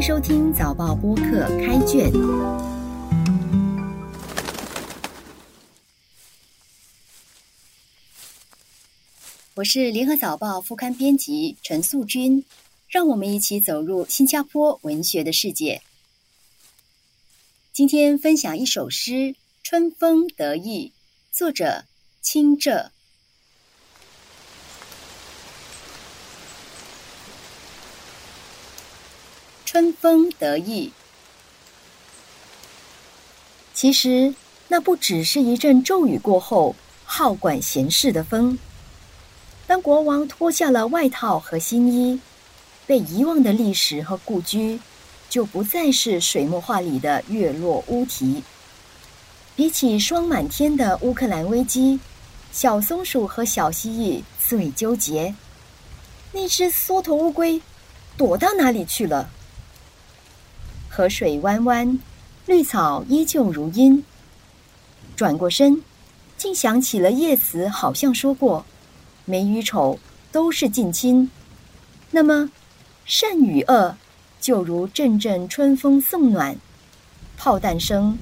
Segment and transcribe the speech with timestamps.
[0.00, 2.10] 收听早报播客开卷。
[9.54, 12.42] 我是联合早报副刊编辑陈素君，
[12.88, 15.82] 让我们一起走入新加坡文学的世界。
[17.70, 19.12] 今天分享一首诗
[19.62, 20.94] 《春风得意》，
[21.38, 21.84] 作者
[22.22, 22.90] 清浙。
[29.72, 30.90] 春风得意，
[33.72, 34.34] 其实
[34.66, 36.74] 那不只是一阵骤雨过后
[37.04, 38.58] 好管闲事的风。
[39.68, 42.18] 当国王脱下了外套和新衣，
[42.84, 44.80] 被遗忘的历史和故居，
[45.28, 48.42] 就不再是水墨画里的月落乌啼。
[49.54, 52.00] 比起霜满天的乌克兰危机，
[52.50, 55.32] 小松鼠和小蜥蜴最纠结。
[56.32, 57.62] 那只缩头乌龟
[58.16, 59.30] 躲到哪里去了？
[60.92, 61.98] 河水弯弯，
[62.46, 64.04] 绿草依旧如茵。
[65.14, 65.80] 转过身，
[66.36, 68.66] 竟想起了叶慈好像说过
[69.24, 70.00] ：“美与丑
[70.32, 71.30] 都是近亲。”
[72.10, 72.50] 那么，
[73.04, 73.96] 善与恶
[74.40, 76.56] 就如阵阵春风送暖，
[77.36, 78.18] 炮弹声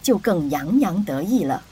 [0.00, 1.64] 就更洋洋得意了。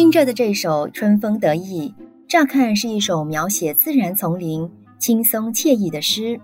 [0.00, 1.94] 听着的这首《春风得意》，
[2.26, 4.66] 乍看是一首描写自然丛林、
[4.98, 6.40] 轻松惬意的诗。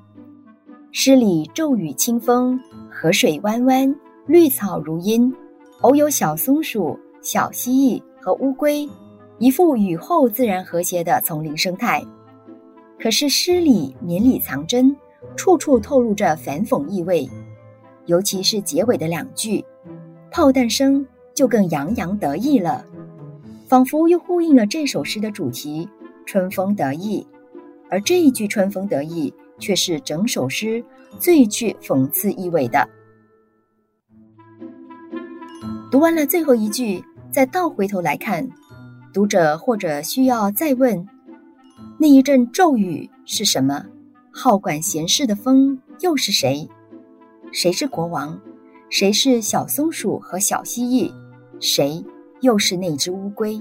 [0.92, 5.32] 诗里骤雨清风，河水弯弯，绿草如茵，
[5.80, 8.86] 偶有小松鼠、小蜥蜴和乌龟，
[9.38, 12.04] 一副雨后自然和谐的丛林生态。
[13.00, 14.94] 可是诗里绵里藏针，
[15.34, 17.26] 处处透露着反讽意味，
[18.04, 19.64] 尤其是结尾的两句，
[20.30, 22.84] 炮弹声就更洋洋得意了。
[23.66, 25.88] 仿佛又呼应了这首诗的主题
[26.24, 27.26] “春风得意”，
[27.90, 30.84] 而这一句“春风得意”却是整首诗
[31.18, 32.88] 最具讽刺意味的。
[35.90, 38.48] 读完了最后一句，再倒回头来看，
[39.12, 41.04] 读者或者需要再问：
[41.98, 43.84] 那一阵骤雨是什么？
[44.32, 46.68] 好管闲事的风又是谁？
[47.50, 48.38] 谁是国王？
[48.90, 51.12] 谁是小松鼠和小蜥蜴？
[51.58, 52.04] 谁？
[52.40, 53.60] 又是那只乌龟。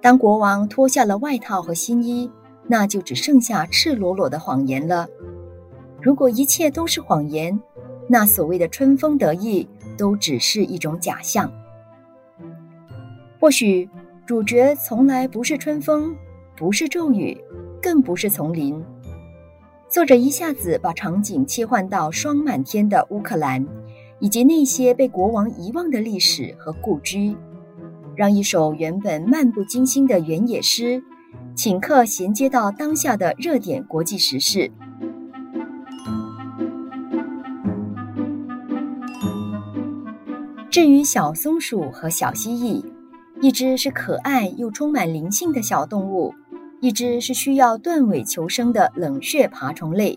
[0.00, 2.30] 当国王脱下了外套和新衣，
[2.66, 5.06] 那就只剩下赤裸裸的谎言了。
[6.00, 7.58] 如果一切都是谎言，
[8.08, 11.50] 那所谓的春风得意都只是一种假象。
[13.40, 13.88] 或许
[14.26, 16.14] 主角从来不是春风，
[16.56, 17.36] 不是骤雨，
[17.80, 18.84] 更不是丛林。
[19.88, 23.66] 作者一下子把场景切换到霜满天的乌克兰。
[24.22, 27.36] 以及那些被国王遗忘的历史和故居，
[28.14, 31.02] 让一首原本漫不经心的原野诗，
[31.56, 34.70] 顷刻衔接到当下的热点国际时事。
[40.70, 42.84] 至于小松鼠和小蜥蜴，
[43.40, 46.32] 一只是可爱又充满灵性的小动物，
[46.80, 50.16] 一只是需要断尾求生的冷血爬虫类。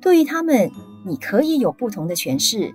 [0.00, 0.70] 对于它们，
[1.04, 2.74] 你可以有不同的诠释。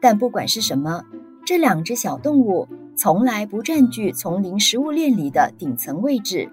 [0.00, 1.04] 但不管是什么，
[1.44, 2.66] 这两只小动物
[2.96, 6.50] 从来不占据丛林食物链里的顶层位置。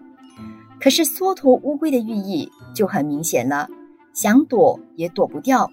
[0.79, 3.67] 可是缩头乌龟的寓意就很明显了，
[4.13, 5.69] 想躲也躲不掉。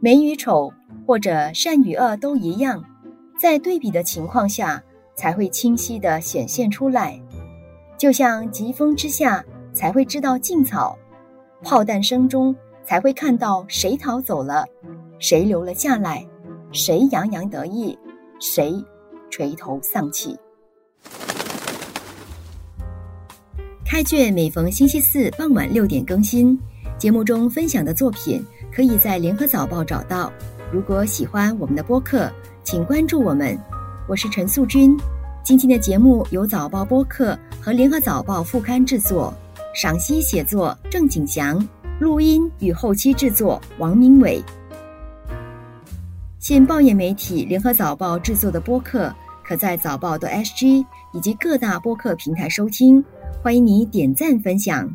[0.00, 0.72] 美与丑
[1.06, 2.82] 或者善与恶都一样，
[3.38, 4.82] 在对比的情况下
[5.14, 7.20] 才会清晰地显现出来。
[7.98, 10.96] 就像疾风之下才会知道劲草，
[11.62, 14.64] 炮弹声中才会看到谁逃走了，
[15.18, 16.26] 谁留了下来。
[16.74, 17.96] 谁洋洋得意，
[18.40, 18.74] 谁
[19.30, 20.36] 垂头丧气。
[23.86, 26.58] 开卷每逢星期四傍晚六点更新，
[26.98, 30.32] 节目中分享的作品可以在联合早报找到。
[30.72, 32.28] 如果喜欢我们的播客，
[32.64, 33.56] 请关注我们。
[34.08, 34.98] 我是陈素君。
[35.44, 39.32] 今天的节目由早报播客和联合早报副刊制作，
[39.72, 41.64] 赏析写作郑景祥，
[42.00, 44.42] 录音与后期制作王明伟。
[46.44, 49.10] 现报业媒体联合早报制作的播客，
[49.42, 53.02] 可在早报的 SG 以及各大播客平台收听。
[53.42, 54.94] 欢迎你点赞分享。